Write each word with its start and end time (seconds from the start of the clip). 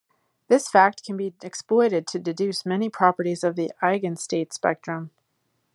This 0.47 0.67
fact 0.67 1.03
can 1.03 1.15
be 1.15 1.35
exploited 1.43 2.07
to 2.07 2.17
deduce 2.17 2.65
many 2.65 2.89
properties 2.89 3.43
of 3.43 3.55
the 3.55 3.69
eigenstate 3.83 4.51
spectrum. 4.51 5.11